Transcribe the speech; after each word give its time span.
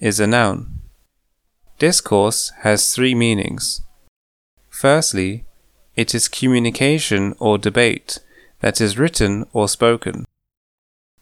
is 0.00 0.18
a 0.18 0.26
noun. 0.26 0.80
Discourse 1.78 2.52
has 2.62 2.94
three 2.94 3.14
meanings. 3.14 3.82
Firstly, 4.68 5.44
it 5.94 6.14
is 6.14 6.28
communication 6.28 7.34
or 7.38 7.58
debate 7.58 8.18
that 8.60 8.80
is 8.80 8.98
written 8.98 9.46
or 9.52 9.68
spoken. 9.68 10.24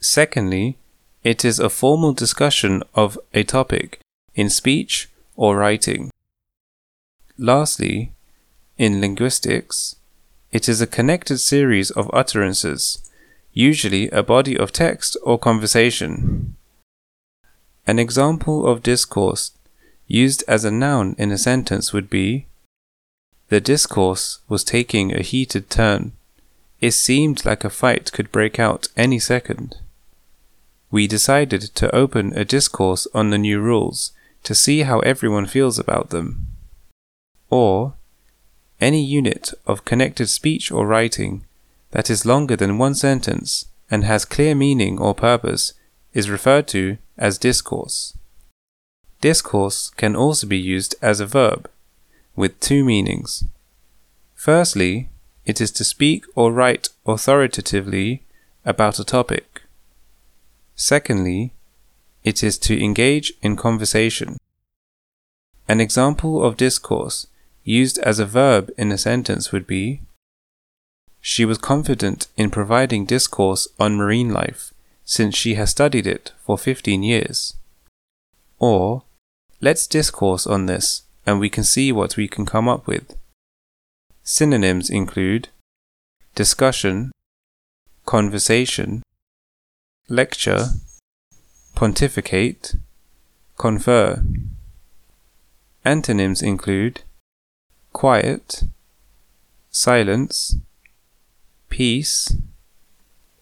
Secondly, 0.00 0.78
it 1.22 1.44
is 1.44 1.58
a 1.58 1.70
formal 1.70 2.12
discussion 2.12 2.82
of 2.94 3.18
a 3.32 3.44
topic 3.44 4.00
in 4.34 4.50
speech 4.50 5.08
or 5.36 5.56
writing. 5.56 6.10
Lastly, 7.38 8.12
in 8.76 9.00
linguistics, 9.00 9.96
it 10.52 10.68
is 10.68 10.80
a 10.80 10.86
connected 10.86 11.38
series 11.38 11.90
of 11.90 12.10
utterances, 12.12 13.10
usually 13.52 14.08
a 14.10 14.22
body 14.22 14.56
of 14.56 14.72
text 14.72 15.16
or 15.22 15.38
conversation. 15.38 16.33
An 17.86 17.98
example 17.98 18.66
of 18.66 18.82
discourse 18.82 19.52
used 20.06 20.42
as 20.48 20.64
a 20.64 20.70
noun 20.70 21.14
in 21.18 21.30
a 21.30 21.38
sentence 21.38 21.92
would 21.92 22.08
be 22.08 22.46
The 23.48 23.60
discourse 23.60 24.38
was 24.48 24.64
taking 24.64 25.12
a 25.12 25.22
heated 25.22 25.68
turn. 25.68 26.12
It 26.80 26.92
seemed 26.92 27.44
like 27.44 27.64
a 27.64 27.70
fight 27.70 28.10
could 28.12 28.32
break 28.32 28.58
out 28.58 28.88
any 28.96 29.18
second. 29.18 29.76
We 30.90 31.06
decided 31.06 31.62
to 31.62 31.94
open 31.94 32.32
a 32.36 32.44
discourse 32.44 33.06
on 33.14 33.30
the 33.30 33.38
new 33.38 33.60
rules 33.60 34.12
to 34.44 34.54
see 34.54 34.82
how 34.82 35.00
everyone 35.00 35.46
feels 35.46 35.78
about 35.78 36.10
them. 36.10 36.46
Or, 37.50 37.94
any 38.80 39.04
unit 39.04 39.52
of 39.66 39.84
connected 39.84 40.28
speech 40.28 40.70
or 40.70 40.86
writing 40.86 41.44
that 41.90 42.10
is 42.10 42.26
longer 42.26 42.56
than 42.56 42.78
one 42.78 42.94
sentence 42.94 43.66
and 43.90 44.04
has 44.04 44.24
clear 44.24 44.54
meaning 44.54 44.98
or 44.98 45.14
purpose 45.14 45.74
is 46.12 46.30
referred 46.30 46.66
to 46.68 46.98
as 47.16 47.38
discourse. 47.38 48.16
Discourse 49.20 49.90
can 49.90 50.14
also 50.14 50.46
be 50.46 50.58
used 50.58 50.94
as 51.00 51.20
a 51.20 51.26
verb, 51.26 51.70
with 52.36 52.60
two 52.60 52.84
meanings. 52.84 53.44
Firstly, 54.34 55.08
it 55.46 55.60
is 55.60 55.70
to 55.72 55.84
speak 55.84 56.26
or 56.34 56.52
write 56.52 56.90
authoritatively 57.06 58.22
about 58.64 58.98
a 58.98 59.04
topic. 59.04 59.62
Secondly, 60.74 61.52
it 62.24 62.42
is 62.42 62.58
to 62.58 62.82
engage 62.82 63.32
in 63.42 63.56
conversation. 63.56 64.36
An 65.68 65.80
example 65.80 66.44
of 66.44 66.56
discourse 66.56 67.26
used 67.62 67.98
as 67.98 68.18
a 68.18 68.26
verb 68.26 68.70
in 68.76 68.92
a 68.92 68.98
sentence 68.98 69.52
would 69.52 69.66
be 69.66 70.02
She 71.20 71.46
was 71.46 71.56
confident 71.56 72.26
in 72.36 72.50
providing 72.50 73.06
discourse 73.06 73.66
on 73.78 73.96
marine 73.96 74.30
life 74.30 74.73
since 75.04 75.36
she 75.36 75.54
has 75.54 75.70
studied 75.70 76.06
it 76.06 76.32
for 76.44 76.56
15 76.56 77.02
years. 77.02 77.54
Or, 78.58 79.02
let's 79.60 79.86
discourse 79.86 80.46
on 80.46 80.66
this 80.66 81.02
and 81.26 81.40
we 81.40 81.48
can 81.48 81.64
see 81.64 81.92
what 81.92 82.16
we 82.16 82.28
can 82.28 82.46
come 82.46 82.68
up 82.68 82.86
with. 82.86 83.16
Synonyms 84.22 84.90
include 84.90 85.48
discussion, 86.34 87.12
conversation, 88.06 89.02
lecture, 90.08 90.66
pontificate, 91.74 92.76
confer. 93.58 94.22
Antonyms 95.84 96.42
include 96.42 97.02
quiet, 97.92 98.64
silence, 99.70 100.56
peace, 101.68 102.36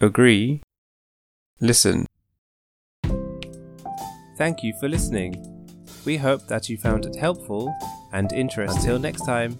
agree, 0.00 0.60
Listen. 1.60 2.06
Thank 4.36 4.62
you 4.62 4.74
for 4.78 4.88
listening. 4.88 5.42
We 6.04 6.16
hope 6.18 6.46
that 6.48 6.68
you 6.68 6.76
found 6.76 7.06
it 7.06 7.16
helpful 7.16 7.74
and 8.12 8.32
interesting. 8.32 8.78
Until 8.78 8.98
next 8.98 9.24
time. 9.24 9.58